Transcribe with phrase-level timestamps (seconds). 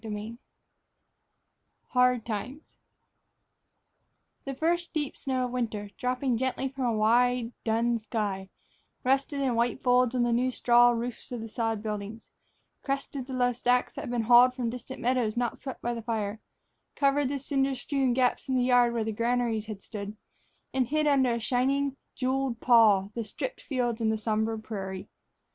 [0.01, 0.37] XIV
[1.89, 2.73] HARD TIMES
[4.45, 8.49] THE first deep snow of the winter, dropping gently from a wide, dun sky,
[9.03, 12.31] rested in white folds on the new straw roofs of the sod buildings,
[12.81, 16.01] crested the low stacks that had been hauled from distant meadows not swept by the
[16.01, 16.39] fire,
[16.95, 20.17] covered the cinder strewn gaps in the yard where the granaries had stood,
[20.73, 25.07] and hid under a shining, jeweled pall the stripped fields and the somber prairie.